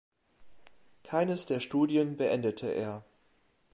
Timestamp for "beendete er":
2.17-3.05